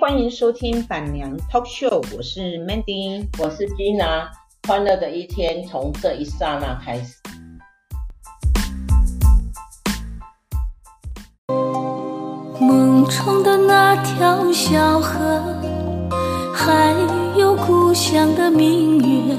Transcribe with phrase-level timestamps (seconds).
[0.00, 4.28] 欢迎收听板娘 Talk Show，我是 Mandy，我是 Gina，
[4.66, 7.16] 欢乐的一天从这一刹那开始。
[12.58, 15.42] 梦中的那条小河，
[16.54, 16.94] 还
[17.36, 19.36] 有故乡的明月，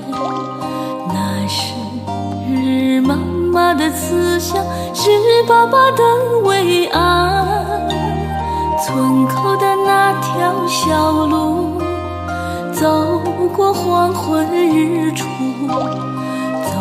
[1.08, 4.64] 那是妈妈的慈祥，
[4.94, 5.10] 是
[5.48, 6.04] 爸爸的
[6.44, 7.64] 伟岸。
[8.86, 11.82] 村口的那条小路，
[12.72, 13.20] 走
[13.54, 15.26] 过黄昏日出，
[15.68, 16.72] 走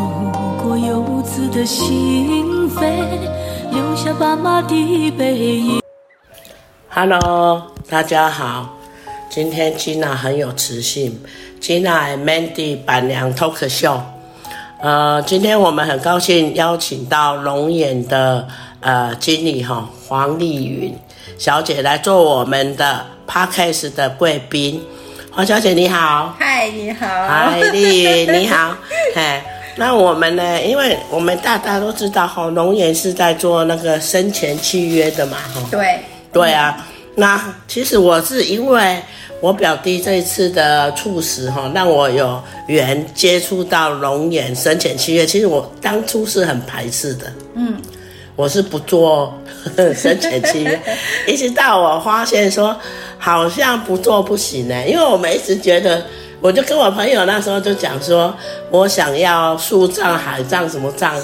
[0.63, 3.05] 过游子的心扉，
[3.73, 5.83] 留下爸妈的背影。
[6.89, 8.77] Hello，大家好，
[9.29, 11.21] 今天 Gina 很有磁性
[11.61, 14.01] ，Gina Mandy 板娘 Talk Show。
[14.81, 18.47] 呃，今天我们很高兴邀请到龙眼的
[18.81, 20.97] 呃经理哈黄丽云。
[21.39, 24.83] 小姐来做我们的 Podcast 的贵宾，
[25.31, 28.77] 黄小姐你好，嗨，你好，嗨，丽云你好，
[29.15, 29.45] 嗨，
[29.77, 30.63] 那我们呢？
[30.63, 36.01] 因为我们大家都知道哈，龙岩是在做那个生前契约的嘛，哈，对，
[36.33, 36.87] 对啊。
[37.15, 38.99] 那其实我是因为
[39.41, 45.27] 我表弟这一次的猝死哈，让我有缘接触到龙岩生前契约。
[45.27, 47.77] 其实我当初是很排斥的，嗯。
[48.35, 49.39] 我是不做
[49.95, 50.81] 生前契约，
[51.27, 52.77] 一直到我发现说
[53.19, 56.05] 好像不做不行呢，因为我们一直觉得，
[56.41, 58.35] 我就跟我朋友那时候就讲说，
[58.71, 61.15] 我想要树葬、海葬什么葬，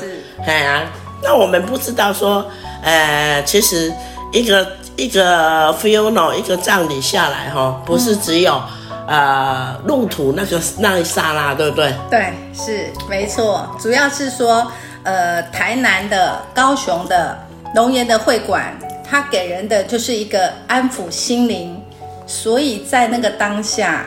[0.47, 0.83] 哎呀，
[1.22, 2.44] 那我们不知道说，
[2.83, 3.92] 呃，其实
[4.33, 4.66] 一个
[4.97, 8.62] 一个 funeral 一个葬礼下来哈，不是只有、
[9.09, 11.92] 嗯、呃路途那个那一刹那，对不对？
[12.09, 14.70] 对，是没错，主要是说。
[15.05, 17.39] 呃，台南的、高雄的、
[17.75, 21.81] 龙岩的会馆，它给人的就是一个安抚心灵，
[22.27, 24.06] 所以在那个当下，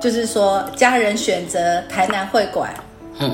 [0.00, 2.72] 就是说家人选择台南会馆，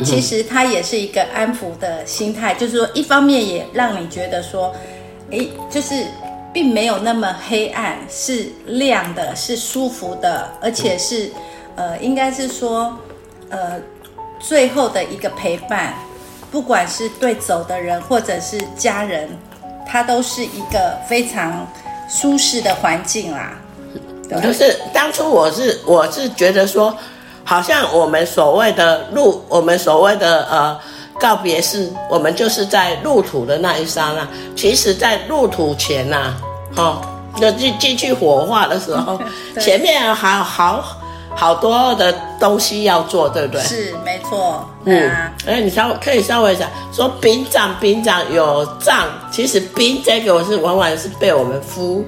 [0.04, 4.74] 其实它也是一个安抚的心态，就是说一方面也让你觉得说，
[5.30, 6.04] 诶，就是
[6.52, 11.30] 并没有那么黑暗，是亮的，是舒服的，而且是
[11.76, 12.96] 呃，应该是说
[13.50, 13.80] 呃，
[14.40, 15.94] 最后的一个陪伴。
[16.48, 19.28] 不管是对走的人，或者是家人，
[19.96, 21.66] 它都是一个非常
[22.06, 23.52] 舒适的环境啦。
[24.42, 26.94] 就是当初我是我是觉得说，
[27.42, 30.78] 好像我们所谓的入，我们所谓的呃
[31.18, 34.28] 告别式，我们就是在入土的那一刹那。
[34.54, 36.36] 其实，在入土前呐、啊，
[36.76, 37.00] 哦，
[37.40, 39.18] 就进进去火化的时候，
[39.58, 40.95] 前面还好。
[41.36, 43.62] 好多的东西要做，对不对？
[43.62, 44.68] 是，没错。
[44.86, 45.10] 嗯，
[45.46, 52.04] 哎，你稍可以稍微讲说殡葬，殡葬有葬，其实殡这个我是往往是被我们忽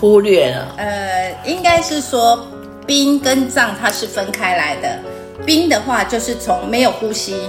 [0.00, 0.74] 忽略了。
[0.78, 2.46] 呃，应该是说
[2.86, 4.98] 冰跟葬它是分开来的。
[5.44, 7.48] 冰的话就是从没有呼吸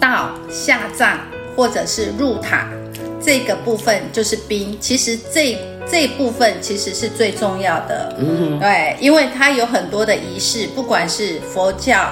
[0.00, 1.18] 到下葬
[1.56, 2.68] 或者是入塔，
[3.24, 4.76] 这个部分就是殡。
[4.80, 5.58] 其实这。
[5.86, 12.08] 这部分其实是最重要的，嗯，对，因为它有很多的仪式，不管是佛教、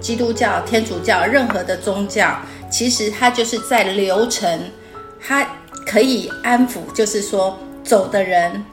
[0.00, 2.36] 基督教、天主教，任何的宗教，
[2.68, 4.60] 其实它就是在流程，
[5.24, 5.46] 它
[5.86, 8.64] 可以安抚，就是说走的人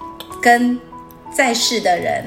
[0.42, 0.78] 跟
[1.32, 2.26] 在世的人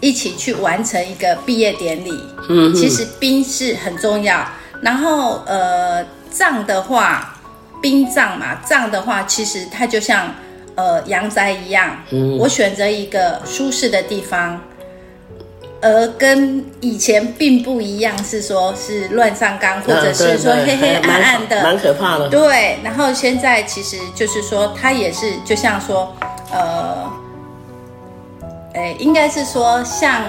[0.00, 2.12] 一起去完成一个毕业典礼。
[2.48, 4.48] 嗯，其实殡是很重要，
[4.80, 7.36] 然后呃，葬的话，
[7.80, 10.34] 殡葬嘛，葬的话，其实它就像。
[10.78, 14.60] 呃，阳宅一样，嗯，我选择一个舒适的地方，
[15.82, 22.28] 而跟以前并不一样，是说是乱葬岗，或者是说黑黑暗暗的，蛮可怕的。
[22.28, 26.14] 对，然后现在其实就是说，它也是就像说，
[26.52, 27.10] 呃，
[28.74, 30.22] 哎，应该是说像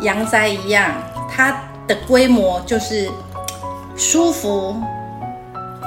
[0.00, 0.92] 阳宅一样，
[1.34, 3.08] 它的规模就是
[3.96, 4.76] 舒服，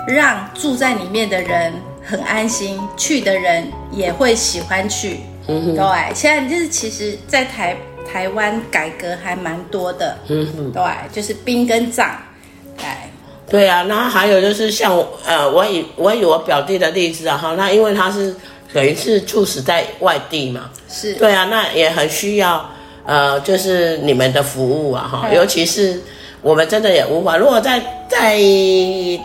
[0.07, 1.73] 让住在里面的人。
[2.09, 5.19] 很安心，去的人也会喜欢去。
[5.47, 7.75] 嗯，对，现在就是其实，在台
[8.09, 10.17] 台湾改革还蛮多的。
[10.29, 10.81] 嗯，对，
[11.11, 12.17] 就是兵跟葬。
[12.77, 12.85] 对，
[13.49, 18.33] 对啊，然后还有就是像呃，我以我以我表弟的例子啊，哈，那因为他是
[18.71, 22.69] 等于是猝死在外地嘛，是对啊，那也很需要
[23.05, 26.01] 呃，就是你们的服务啊，哈，尤其是
[26.41, 28.37] 我们真的也无法，如果在在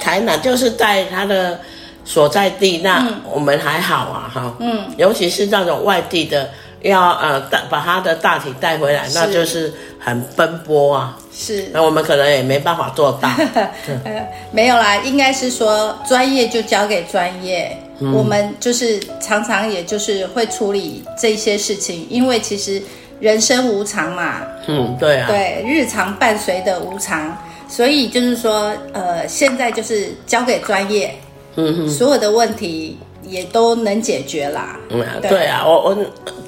[0.01, 1.59] 台南，就是在他的。
[2.05, 6.51] 所在地，那我们还好啊，哈，嗯，尤其是那种外地的，
[6.81, 13.31] 要呃带把他的大体带回来，那就是很奔波啊，是，那我们可能也没办法做到，
[14.03, 22.83] 呃，没有啦，应该是说专业就交给专业，嗯，我们就是常常也就是会处理这些事情，因为其实
[23.23, 27.39] 人生无常嘛，嗯，对啊，对，日常伴随的无常，
[27.69, 31.15] 所以就是说，呃，现在就是交给专业，
[31.55, 34.77] 嗯哼，所有的问题也都能解决啦。
[34.91, 35.47] 嗯，对。
[35.47, 35.97] 啊，我我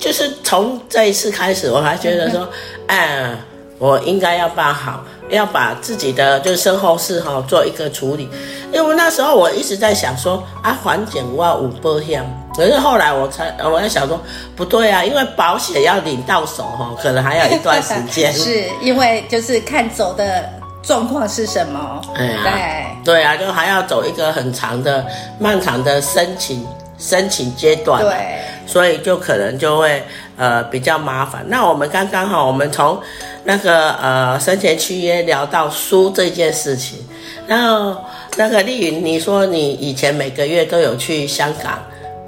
[0.00, 2.48] 就是从这一次开始，我还觉得说，
[2.88, 3.30] 哎，
[3.78, 5.04] 我应该要办好。
[5.30, 8.28] 要把自己的就是身后事哈做一个处理，
[8.70, 12.22] 因为那时候我一直在想说啊，环境我有保险，
[12.56, 14.20] 可是后来我才我在想说
[14.54, 18.32] 不对啊，因为保险要领到手哈，可能还要一段时间。
[18.34, 20.48] 是因为就是看走的
[20.82, 22.00] 状况是什么？
[22.14, 25.04] 哎呀，对对啊，就还要走一个很长的、
[25.38, 26.66] 漫长的申请
[26.98, 28.02] 申请阶段。
[28.02, 30.02] 对，所以就可能就会
[30.36, 31.44] 呃比较麻烦。
[31.48, 33.00] 那我们刚刚哈，我们从。
[33.46, 36.98] 那个呃，生前契约聊到书这件事情，
[37.46, 37.94] 然后
[38.38, 41.78] 那个丽云，你说你以前每个月都有去香港，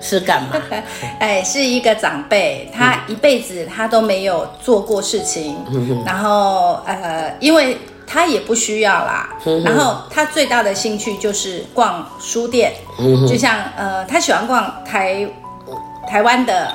[0.00, 0.50] 是干嘛？
[1.18, 15.26] 哎，是一个长辈，他一辈子他都没有做过事情，嗯、然后呃，因为他也不需要啦，嗯、然后他最大的兴趣就是逛书店，嗯、就像呃，他喜欢逛台
[16.08, 16.72] 台湾的。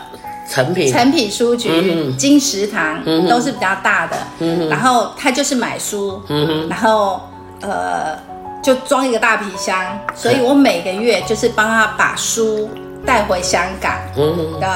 [0.50, 7.22] 成品、成品书局、嗯、金石堂、嗯、都是比较大的，嗯、然后他就是买书，嗯、然后
[7.62, 8.18] 呃
[8.62, 12.70] 就装一个大皮箱，所以我每个月就是帮他把书
[13.06, 14.68] 带回香港，嗯、对，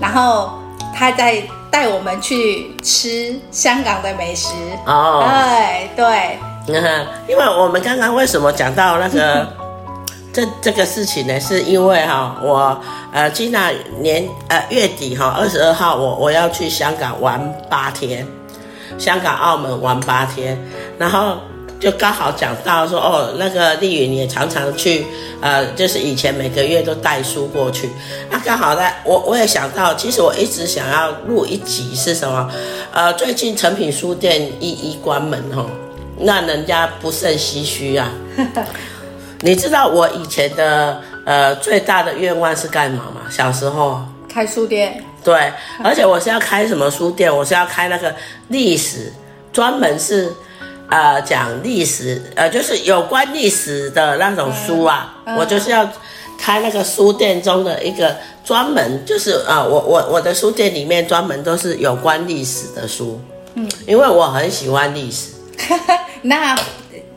[0.00, 0.58] 然后
[0.94, 4.54] 他再带我们去吃香港的美食，
[4.86, 6.38] 哦，对对，
[6.68, 9.46] 嗯，因为我们刚刚为什么讲到那个？
[10.32, 12.78] 这这个事情呢，是因为哈，我
[13.10, 17.40] 呃，今年年呃月底哈，二十二号我我要去香港玩
[17.70, 18.26] 八天，
[18.98, 20.62] 香港澳门玩八天，
[20.98, 21.38] 然后
[21.78, 25.06] 就刚好讲到说哦，那个丽云也常常去，
[25.40, 27.90] 呃，就是以前每个月都带书过去，
[28.30, 32.50] 那刚好呢，我我也想到，其实我一直想要录一集是什么，
[32.92, 35.66] 呃，最近诚品书店一一关门哦，
[36.18, 38.10] 那人家不胜唏嘘啊。
[39.42, 43.20] 你知道我以前的呃最大的愿望是干嘛吗？
[43.30, 45.04] 小时候开书店。
[45.22, 45.52] 对，
[45.84, 47.34] 而且我是要开什么书店？
[47.34, 48.14] 我是要开那个
[48.48, 49.12] 历史，
[49.52, 50.32] 专门是
[50.88, 55.14] 呃讲历史，呃就是有关历史的那种书啊。
[55.38, 55.88] 我就是要
[56.38, 63.20] 开那个书店中的一个专门，就是呃我我我的书店里面专门都是有关历史的书。
[63.54, 65.32] 嗯，因为我很喜欢历史。
[66.22, 66.56] 那。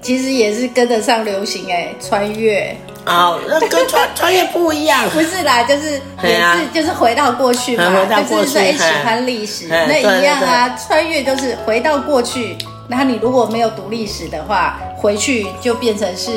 [0.01, 2.74] 其实也是跟得上流行哎，穿越
[3.06, 12.57] 哦，那跟穿穿越不一样， 不是啦，就是也是、啊、就是回到过去嘛，回到过去就是喜欢历史，那一样啊，穿越就是回到过去。
[12.89, 16.31] 那你如果没有读历史的话，回去就变成是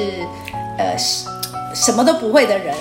[0.79, 0.97] 呃
[1.75, 2.75] 什么都不会的人，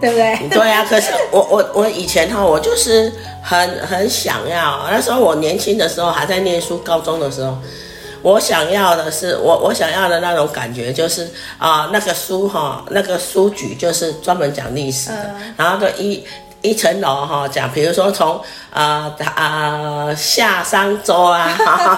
[0.00, 0.48] 对不对？
[0.48, 7.56] 对啊，可是我我我以前哈，我就是很很想要，那时候我年轻的时候还在念书，高中的时候。
[8.20, 11.22] 我想要的是，我我想要的那种感觉，就是
[11.56, 16.24] 啊、呃，那个书哈，那个书局就是专门讲历史的，嗯、然后就一
[16.62, 18.40] 一层楼哈讲，比如说从
[18.72, 21.96] 呃呃夏商周啊， 哈哈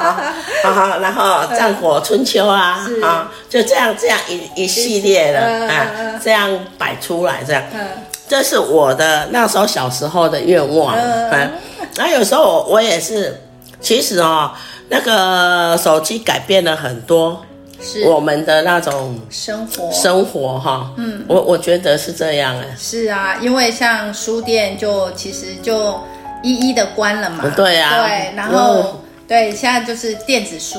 [0.62, 7.86] 哈哈然后战火春秋啊，啊、嗯，就这样这样一一系列的啊，嗯、这样摆出来这样，嗯、
[8.28, 11.54] 这是我的那时候小时候的愿望，嗯，然后、
[11.98, 13.42] 嗯啊、有时候我我也是，
[13.80, 14.50] 其实哦。
[14.92, 17.46] 那个手机改变了很多，
[17.80, 18.04] 是。
[18.04, 19.90] 我们的那种生活。
[19.92, 25.98] 生活哈，嗯，我我觉得是这样哎，是啊，因为像书店就其实就
[26.42, 30.78] 一一的关了嘛，对啊，对，然后对，现在就是电子书。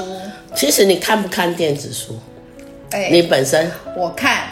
[0.56, 2.18] 其实你看不看电子书？
[2.92, 3.72] 哎，你本身？
[3.96, 4.44] 我看，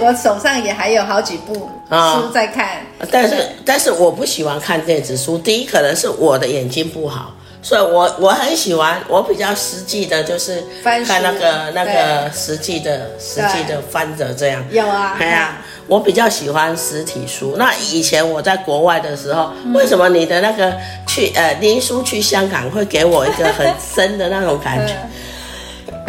[0.00, 7.34] 我手上也还有好几部书在看，但是但是我不喜欢看电子书，第一可能是我的眼睛不好。
[7.62, 14.64] 所以我，我我很喜欢，我比较实际的，就是看那个那个实际的实际的翻着这样。
[14.70, 17.56] 有啊，对啊，我比较喜欢实体书。
[17.58, 20.74] 那以前我在国外的时候，嗯、为什么你的那个
[21.06, 24.94] 去呃林书去香港会给我一个很深的那种感觉？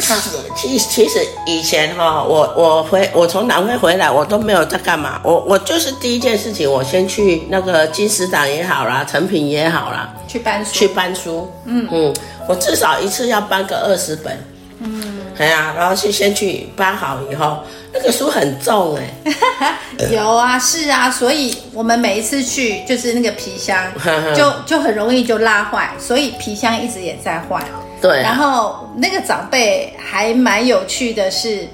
[0.01, 5.21] 其实其实其实以前哈，我我回我从南非回来，我都没有在干嘛。
[5.23, 11.51] 我我就是第一件事情，我先去那个金石堂也好啦，成品也好啦，去搬书，去搬书。
[11.65, 12.13] 嗯嗯，
[12.47, 14.37] 我至少一次要搬个二十本。
[14.79, 17.59] 嗯，对啊，然后去先去搬好以后，
[17.93, 19.77] 那个书很重哎。
[20.11, 23.77] 有啊，是啊，所以我们每一次去就是那个皮箱
[24.35, 27.63] 就就很容易就拉坏，所以皮箱一直也在换。
[28.01, 31.67] 对、啊，然后那个长辈还蛮有趣的是，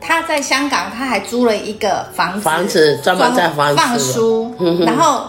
[0.00, 4.54] 他在香港他还租了一个房子，房子专门在放书，
[4.86, 5.24] 然后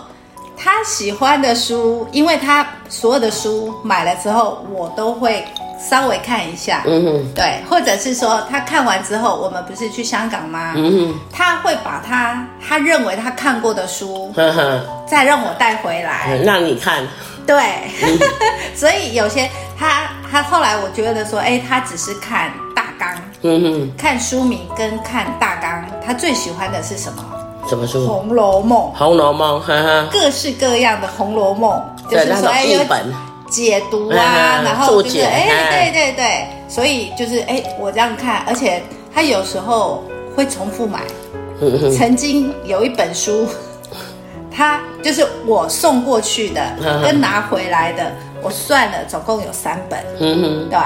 [0.55, 5.44] 他喜欢的书，因为他所有的书买了之后，我都会
[5.89, 6.84] 稍微看一下。
[6.86, 10.74] 嗯哼，对，或者是说他看完之后，我们不是去香港吗？
[10.75, 14.82] 嗯哼，他会把他他认为他看过的书，呵呵。
[15.08, 17.08] 再让我带回来，让你看。
[17.46, 17.56] 对，
[18.02, 18.20] 嗯、
[18.75, 23.10] 所以有些他他后来我觉得说，哎，他只是看大纲，
[23.44, 27.24] 嗯哼，看书名跟看大纲，他最喜欢的是什么？
[27.70, 28.04] 什么书？
[28.08, 28.92] 《红楼梦》。
[28.98, 32.80] 《红楼梦》哈哈，各式各样的《红楼梦》，就是说哎，有
[33.50, 38.82] 解读啊，然后就是哎，对对对，所以就是哎，我这样看，而且
[39.14, 40.04] 他有时候
[40.36, 41.02] 会重复买。
[41.96, 43.48] 曾经有一本书。
[44.56, 46.62] 他就是我送过去的，
[47.04, 50.00] 跟拿回来的，我算了，总共有三本。
[50.20, 50.80] 嗯哼，对。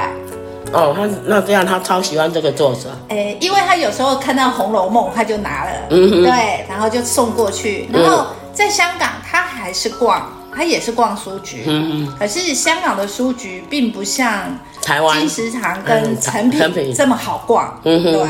[0.71, 2.89] 哦，他那这样，他超喜欢这个作者。
[3.09, 7.87] 诶，因为他有时候看到《红楼梦》，他就拿了，嗯哼，对，然后就送过去。
[7.91, 11.63] 然后在香港，他还是逛，他也是逛书局。
[11.67, 12.17] 嗯哼。
[12.19, 17.79] 可是香港的书局并不像台湾金石堂跟诚品这么好逛。
[17.83, 18.27] 嗯哼，对。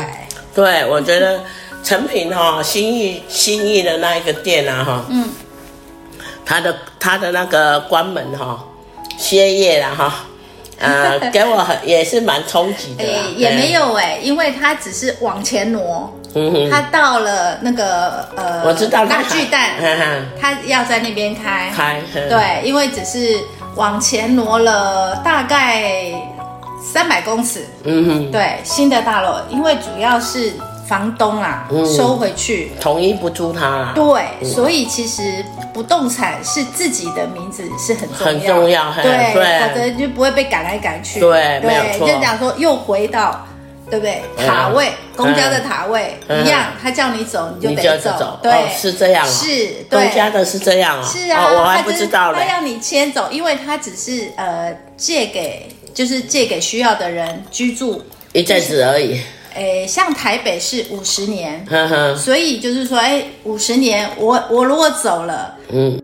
[0.54, 1.40] 对，我觉得。
[1.82, 5.28] 诚品哈，新义新义的那一个店啊哈，嗯，
[6.44, 8.62] 他的他的那个关门哈，
[9.18, 10.14] 歇业了哈，
[10.78, 13.04] 呃，给我很也是蛮冲击的。
[13.04, 19.70] 哎，也没有哎，因为他只是往前挪，嗯哼，他到了那个呃，我知道大巨蛋，
[20.40, 21.72] 他要在那边开。
[21.74, 23.40] 开，对，因为只是
[23.74, 26.12] 往前挪了大概
[26.92, 30.52] 三百公尺，嗯哼，对，新的大楼，因为主要是。
[30.90, 33.92] 房东啊，嗯、收回去，统一不租他啦。
[33.94, 35.22] 对，嗯、所以其实
[35.72, 38.08] 不动产是自己的名字是很
[38.42, 41.20] 重要，很重要，对，对否则就不会被赶来赶去。
[41.20, 42.08] 对，对没有错。
[42.08, 43.46] 就讲说又回到，
[43.88, 44.20] 对不对？
[44.44, 48.40] 塔位，嗯、公家的塔位、嗯、一样，他叫你走你就得走，走。
[48.42, 49.46] 对、哦，是这样、哦，是
[49.88, 50.06] 对。
[50.06, 59.20] 公家的是这样啊、哦，是啊、哦，我还不知道他要你迁走，因为他只是呃借给，就是借给需要的人居住一阵子而已。
[59.54, 66.00] 诶，像台北是五十年，呵呵，所以就是说，哎，五十年，我我如果走了，嗯，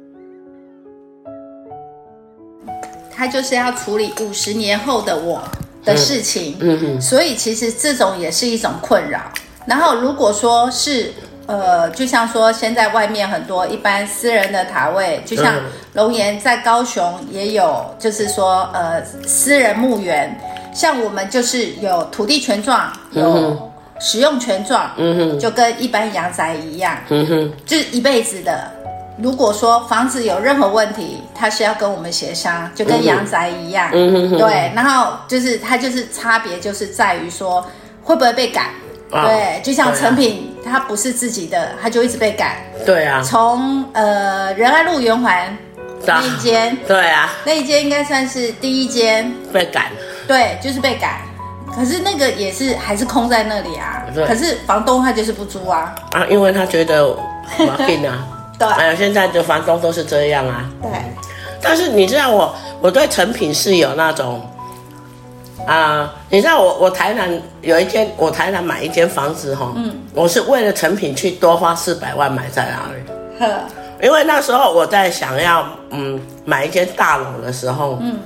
[3.15, 5.41] 他就是要处理五十年后的我
[5.85, 9.21] 的事情，嗯，嗯哼，所以其实这种也是一种困扰。
[9.65, 11.13] 然后如果说是，
[11.47, 15.55] 呃，就像说现在外面很多一般私人的塔位，就像
[15.95, 20.37] 龙岩在高雄也有，就是说，呃，私人墓园。
[20.77, 28.71] 像我们就是有土地权状，有使用权状，嗯哼，就跟一般阳宅一样，嗯哼，就是一辈子的。
[29.19, 34.71] 如果说房子有任何问题，他是要跟我们协商，就跟阳宅一样，嗯哼，对。
[34.75, 37.67] 然后就是它就是差别就是在于说
[38.03, 38.67] 会不会被赶，
[39.11, 43.23] 对，就像成品，它不是自己的，他就一直被赶，对啊。
[43.23, 45.57] 从呃仁爱路圆环
[46.05, 49.87] 那一间，对啊，那一间应该算是第一间被赶。
[50.27, 51.23] 对，就是被改，
[51.75, 54.05] 可是那个也是还是空在那里啊。
[54.27, 55.95] 可是房东他就是不租啊。
[56.13, 57.17] 啊，因为他觉得
[57.67, 58.27] 麻烦啊。
[58.59, 58.69] 对。
[58.69, 60.65] 哎呀，现在的房东都是这样啊。
[60.83, 60.91] 对。
[61.61, 64.41] 但是你知道我，我对成品是有那种
[65.67, 67.29] 啊、呃，你知道我，我台南
[67.61, 73.03] 有一间，我台南买一间房子哈，嗯，我是为了成品去多花四百万买在那里。
[73.41, 73.61] 呵。
[74.03, 78.19] 因为那时候我在想要嗯买一间大楼的时候，嗯。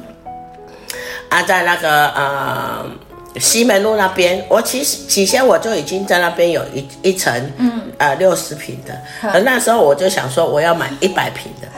[1.31, 2.85] 啊，在那个呃
[3.37, 9.01] 西门路那边，我其实起先我就已经在那边有一一层，嗯，呃六十平的，
[9.33, 11.69] 可那时候我就想说我要买一百平的，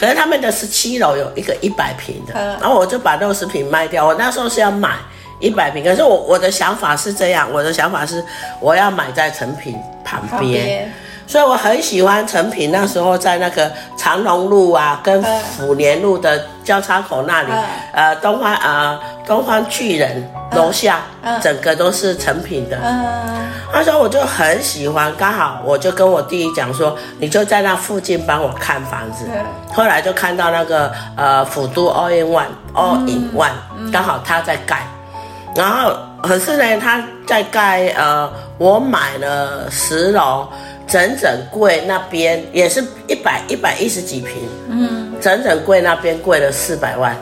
[0.00, 4.06] 可是他们的十七楼有一个一百平的，然后我就把六十平卖掉。
[4.06, 4.96] 我那时候是要买
[5.40, 8.24] 一百平，可是我我的想法是这样，我的想法是
[8.60, 10.90] 我要买在成品旁边。
[11.32, 15.22] 所以我很喜欢成品，那时候在那个长隆路啊，跟
[15.56, 17.48] 府年路的交叉口那里，
[17.94, 21.00] 呃，东方呃东方巨人楼下，
[21.40, 22.76] 整个都是成品的。
[23.72, 29.24] 那时候我就很喜欢，刚好我就跟我弟弟讲说，你就在那附近帮我看房子。
[29.72, 34.86] 后来就看到那个呃府都 All in One All in One，刚好他在盖，
[35.56, 40.46] 然后可是呢他在盖，呃，我买了十楼。
[40.92, 47.16] 整整贵那边也是一百一百一十几平，嗯，整整贵那边贵了四百万，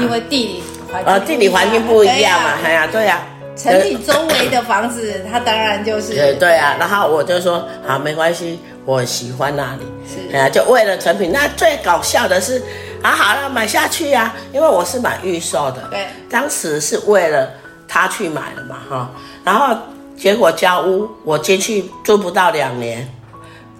[0.00, 3.20] 因为地理环境呃地理环境不一样嘛，哎呀对呀，
[3.54, 12.62] 城里周围的房子它当然就是对对啊，然后我就说好没关系，我喜欢那里，是，哎呀就为了成品，那最搞笑的是
[13.02, 17.50] 啊好了买下去呀，因为我是买预售的，对，当时是为了
[17.86, 19.10] 他去买的嘛哈，
[19.44, 19.76] 然后。
[20.16, 23.08] 结果交屋，我进去住不到两年，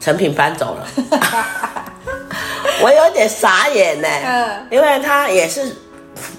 [0.01, 0.87] 成品搬走了。
[2.83, 5.75] 我有点傻眼呢，嗯因为他也是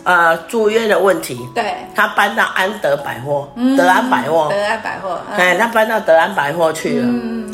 [0.04, 7.08] 呃租约的问题，对，他搬到安德百货，德安百货，德安百货，嗯哎，他搬到德安百货去了。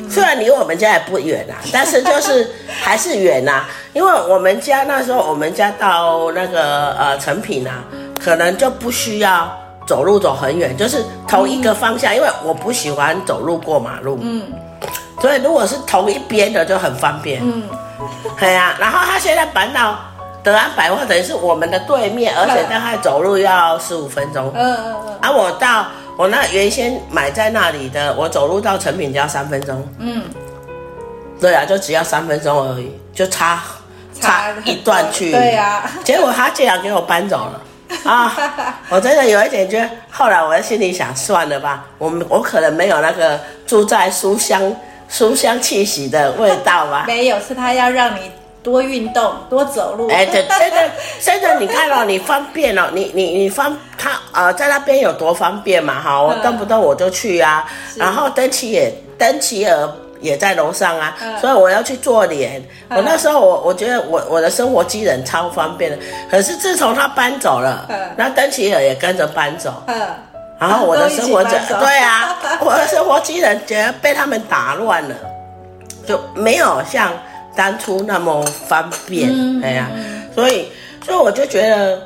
[0.10, 2.50] 虽然离我们家也不远啊， 但是就是
[2.82, 3.70] 还是远啊。
[3.94, 7.84] 因为我们家那时候，我们家到那个呃成品啊，
[8.22, 12.16] 可能就不需要走路走很远，就是同一个方向。
[12.16, 14.44] 因为我不喜欢走路过马路，嗯，
[15.20, 17.64] 所以如果是同一边的就很方便，嗯，
[18.40, 19.98] 对呀、然后他现在搬到
[20.44, 24.52] 德安百货，等于是我们的对面，而且大概走路要十五分钟。
[24.56, 25.86] 嗯嗯嗯，啊，我到
[26.18, 29.88] 我那原先买在那里的，我走路到成品只要三分钟。
[30.00, 30.24] 嗯，
[31.40, 33.62] 对啊，就只要三分钟而已，就差
[34.20, 35.32] 差一段距离。
[35.32, 37.62] 对呀结果他竟然给我搬走了。
[38.04, 44.76] 啊，我真的有一点觉得，后来我在心里想，算了吧，我们我可能没有那个住在书香
[45.10, 47.04] 书香气息的味道吧。
[47.08, 48.32] 没有，是他要让你
[48.64, 50.08] 多运动，多走路。
[50.10, 56.02] 哎，对，真的，真的，你看哦， 你方便哦，你你你方他呃，在那边有多方便嘛？
[56.02, 59.90] 哈，我动不动我就去啊，然后登奇也登奇尔
[60.22, 62.62] 也在楼上啊，所以我要去做脸。
[62.90, 65.98] 我那时候我我觉得我我的生活机能超方便的，
[66.30, 70.00] 可是自从他搬走了，那登奇尔也跟着搬走，嗯，
[70.60, 75.16] 然后我的生活机对啊， 我的生活机能觉得被他们打乱了，
[76.08, 77.12] 就没有像
[77.56, 79.30] 当初那么方便。
[79.64, 79.90] 哎呀、
[80.36, 80.72] 所以
[81.06, 82.00] 所以我就觉得，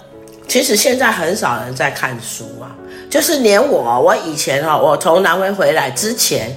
[0.48, 2.72] 其实现在很少人在看书啊，
[3.10, 6.50] 就是连我，我以前哈，我从南非回来之前，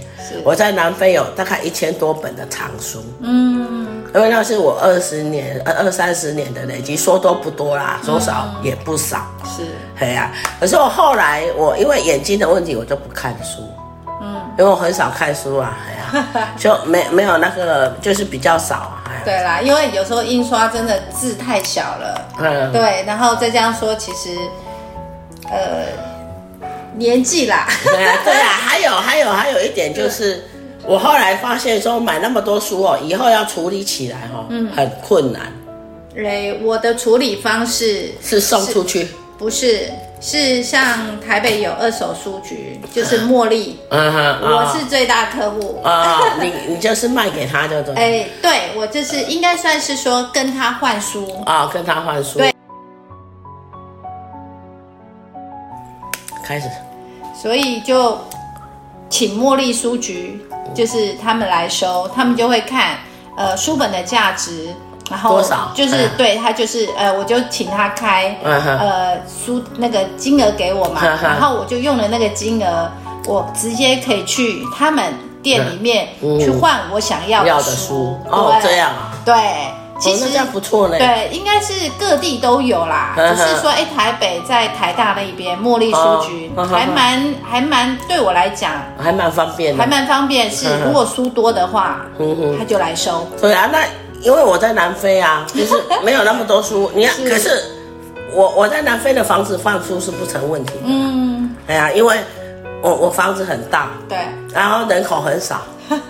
[0.44, 3.04] 我在南非有大概一千多本的藏书。
[3.20, 9.26] 嗯，因为那是我二十年、二二三十年的累积，说多不多啦，说少也不少。
[9.44, 9.64] 是，
[9.98, 13.62] 哎呀、可是我后来我因为眼睛的问题，我就不看书。
[14.20, 18.92] 嗯，因为我很少看书啊，哎呀， 就没没有那个，就是比较少
[19.24, 24.36] 对啦，因为有时候印刷真的字太小了，嗯，对，然后再这样说，其实，
[25.50, 25.86] 呃，
[26.98, 30.44] 年纪啦，对啊，对啊， 还有还有还有一点就是，
[30.84, 35.52] 我后来发现说买那么多书哦，以后要处理起来哦，很困难，
[36.16, 39.08] 诶，我的处理方式是送出去，
[39.38, 45.80] 不是，是像台北有二手书局，就是茉莉，嗯哼，我是最大客户。
[45.84, 52.52] 啊、哦，你你就是卖给他就对， 哎，对我就是应该算是说跟他换书，啊、哦，跟他换书，对，
[56.44, 56.68] 开始，
[57.40, 58.18] 所以就
[59.08, 62.98] 请茉莉书局，就是他们来收，他们就会看
[63.36, 64.74] 呃书本的价值，
[65.08, 65.70] 然后多少？
[65.74, 72.90] 就是、嗯对他就是呃，我就请他开、嗯呃书那个金额给我嘛，嗯然后我就用了那个金额，
[73.26, 76.40] 我直接可以去他们店里面嗯。
[76.40, 78.18] 去换我想要的书，要的书。
[78.30, 79.34] 哦，这样啊，对。
[79.98, 80.98] 其实、哦、那这样不错嘞。
[80.98, 90.50] 对，应该是各地都有啦，呵呵只是说，哎，台北在台大那边茉莉书局、还蛮还蛮对我来讲还蛮方便的，还蛮方便。
[90.50, 93.26] 是如果书多的话，嗯哼他就来收。
[93.40, 93.84] 对啊，那
[94.22, 96.90] 因为我在南非啊， 就是没有那么多书。
[96.94, 97.62] 你看，可是
[98.32, 100.80] 我我在南非的房子放书是不成问题的。
[100.86, 102.16] 嗯，哎呀，因为
[102.82, 104.18] 我我房子很大，对，
[104.52, 105.60] 然后人口很少，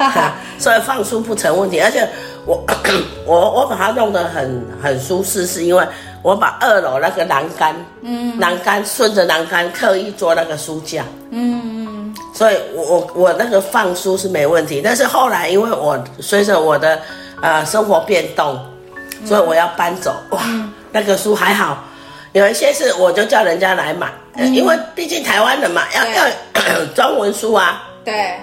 [0.59, 1.81] 所以放书不成问题。
[1.81, 2.07] 而且
[2.49, 2.65] 我
[3.27, 5.87] 我我把它弄得很很舒适，是因为
[6.23, 14.81] 我把二楼那个栏杆，嗯，栏杆顺着栏杆刻意做那个书架，嗯，所以我我我那个放书是没问题。
[14.83, 16.99] 但是后来因为我随着我的
[17.43, 18.59] 呃生活变动，
[19.27, 20.41] 所以我要搬走，哇，
[20.91, 21.85] 那个书还好。
[22.33, 28.39] 有一些是我就叫人家来买，呃因为毕竟台湾人嘛，要要 中文书啊，对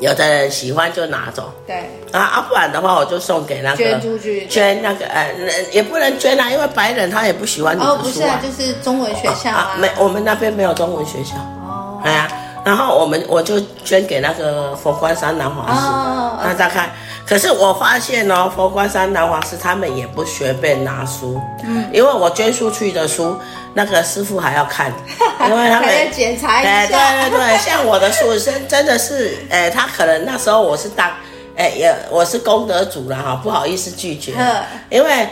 [0.00, 1.76] 有的人喜欢就拿走，对，
[2.12, 4.46] 啊啊，不然的话我就送给那个捐出去。
[4.46, 5.34] 捐那个呃，
[5.72, 7.76] 也不能捐啊，因为白人他也不喜欢。
[7.78, 9.76] 哦，不是啊，就是中文学校啊。
[9.78, 11.34] 没，我们那边没有中文学校。
[11.36, 12.28] 哦哎呀，
[12.64, 16.90] 然后我们我就捐给那个佛光山南华寺，哦那大概。
[17.28, 23.38] 可是我发现哦，佛光山南华寺他们也不随便拿书，嗯，因为我捐出去的书，
[23.74, 24.90] 那个师傅还要看，
[25.46, 26.70] 因为他们检查一下。
[26.70, 31.10] 哎，对对对， 像我的书是真的是，哎，他可能那时候我是当，
[31.54, 34.32] 哎，也我是功德主了哈，不好意思拒绝。
[34.38, 35.28] 嗯，因为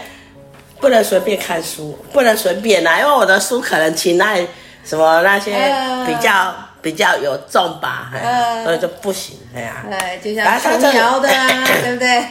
[0.78, 4.36] 不能随便看书，不能随便拿，因为我的书可能请那
[4.84, 6.54] 什么那些嗯比较。
[6.86, 9.84] 比较有重吧，哎嗯所以就不行，哎呀。
[9.90, 11.48] 对，就像琼瑶的啊，
[11.82, 12.24] 对不对？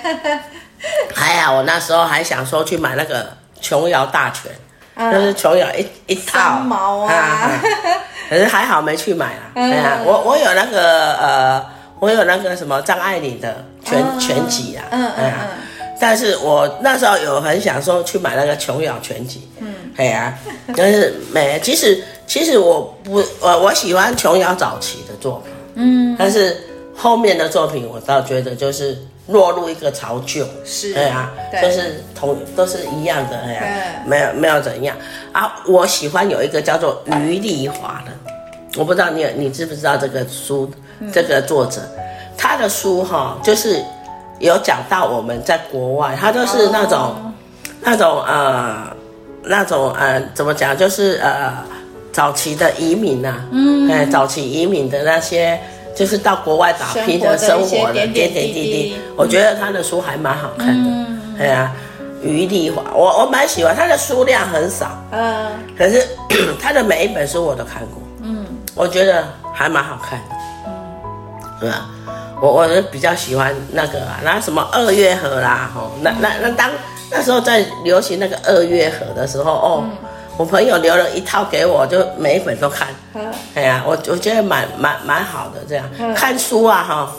[1.14, 3.28] 还好我那时候还想说去买那个
[3.60, 4.50] 琼瑶大全，
[4.96, 7.52] 嗯就是琼瑶一一套三毛啊。
[8.30, 9.52] 可是还好没去买啦。
[9.56, 9.72] 嗯。
[9.74, 11.66] 哎呀，我我有那个呃，
[12.00, 15.48] 我有那个什么张爱玲的全嗯全集啊，嗯嗯嗯。
[16.00, 19.50] 但是我那时候有很想说去买那个琼瑶全集，
[19.96, 20.38] 嗯，对啊，
[20.76, 26.56] 但是没，其实其实我不，我我喜欢琼瑶早期的作品，嗯，但是
[26.96, 31.62] 后面的作品我倒觉得就是落入一个潮旧，是，对啊，对。
[31.62, 34.96] 就是同都是一样的，哎呀、啊，没有没有怎样。
[35.32, 38.12] 啊，我喜欢有一个叫做余丽华的，
[38.78, 41.82] 我不知道你有你知不知道这个书，嗯、这个作者，
[42.38, 43.84] 他的书哈就是。
[44.40, 47.16] 有讲到我们在国外，他就是那种、oh.
[47.80, 48.86] 那种呃
[49.48, 51.54] 那种呃怎么讲，就是呃
[52.12, 55.60] 早期的移民呐、啊，嗯，哎早期移民的那些，
[55.96, 60.90] 就是到国外打拼的生活的点点滴滴，我觉得他的书还蛮好看的，
[61.38, 61.72] 对、嗯、啊，
[62.24, 66.06] 余丽华，我我蛮喜欢，他的书量很少，嗯，可是
[66.62, 70.36] 他的每一本书我都看过，嗯，我觉得还蛮好看的，
[70.68, 70.74] 嗯，
[71.62, 71.90] 是吧？
[72.42, 76.70] 我我是比较喜欢那个啊，那什么二月河啦，吼，那那那当
[77.10, 79.92] 那时候在流行那个二月河的时候，哦，嗯、
[80.38, 82.90] 我朋友留了一套给我，就每一本都看。
[83.14, 87.12] 嗯、哎呀，我我觉得蛮蛮蛮好的，这样、嗯、看书啊，哈，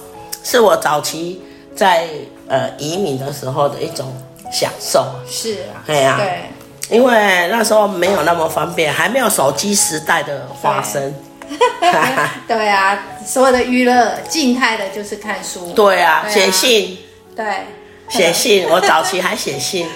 [0.45, 1.43] 是我早期
[1.75, 2.07] 在
[2.47, 4.13] 呃移民的时候的一种
[4.53, 5.07] 享受。
[5.27, 11.15] 是啊，哎呀，对，因为那时候没有那么方便，还没有手机时代的发生。
[12.49, 15.73] 对啊，所有的娱乐静态的就是看书。
[15.73, 16.99] 对啊，写信。
[17.35, 17.67] 对，
[18.09, 18.67] 写信。
[18.71, 19.89] 我早期还写信，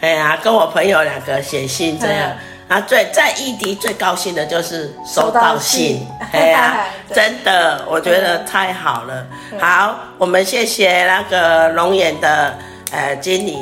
[0.00, 2.32] 哎呀，跟我朋友两个写信这样。
[2.66, 6.06] 啊，最在异地最高兴的就是收到信。
[6.32, 9.26] 哎呀， 真的，我觉得太好了。
[9.60, 12.56] 好，我们谢谢那个龙眼的
[12.90, 13.58] 呃经理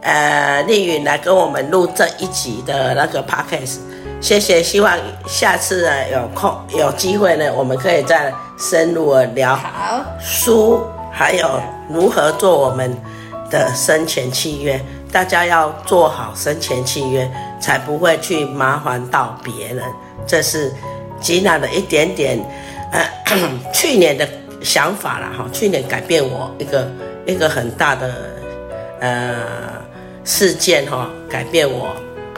[0.00, 3.80] 呃丽云来跟我们录这一集的那个 podcast。
[4.20, 10.80] 谢谢，希望下次呢有空有机会呢，我们可以再深入的聊好书，
[11.12, 12.96] 还有如何做我们
[13.50, 14.80] 的生前契约。
[15.12, 19.84] 大家要做好生前契约，才不会去麻烦到别人。
[20.26, 20.72] 这是
[21.20, 22.38] 吉娜的一点点
[22.90, 23.08] 呃
[23.72, 24.28] 去年的
[24.60, 26.90] 想法了哈，去年改变我一个
[27.26, 28.12] 一个很大的
[29.00, 29.36] 呃
[30.24, 31.94] 事件哈，改变我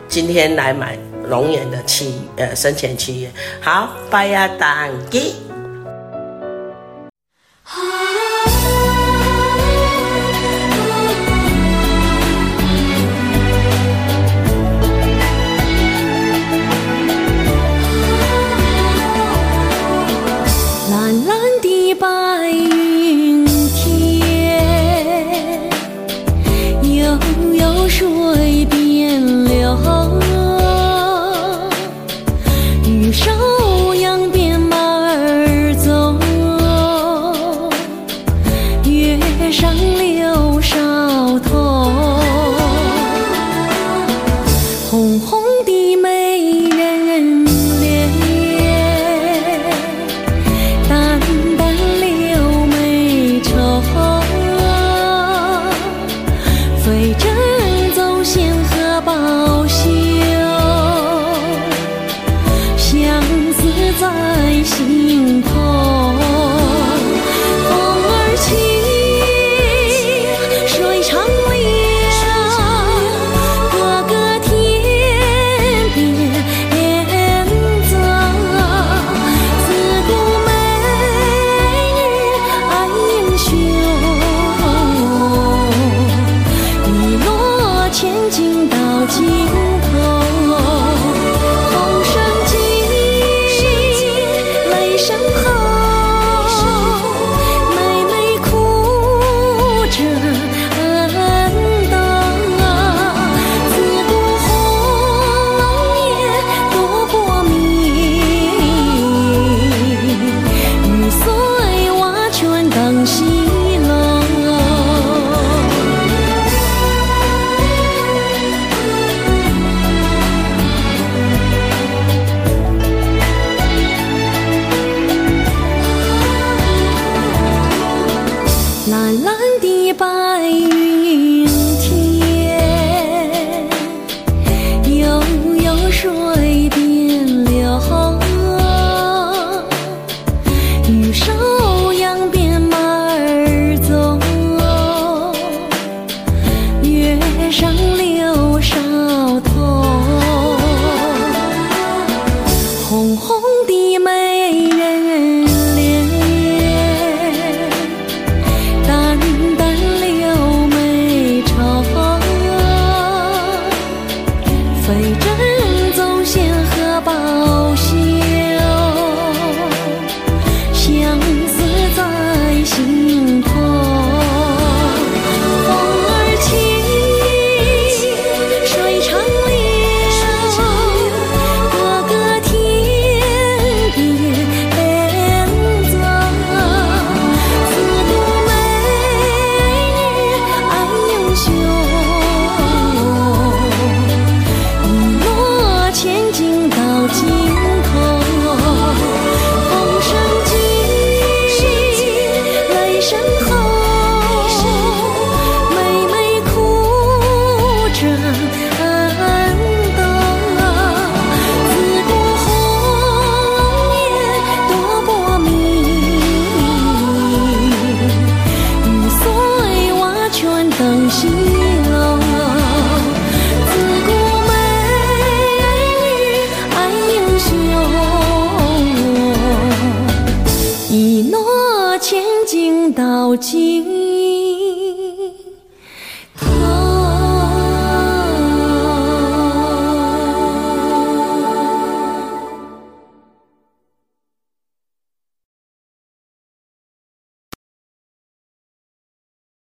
[0.06, 0.98] 今天来买。
[1.28, 5.47] 龙岩的企呃生前契约，好，拜呀，当给。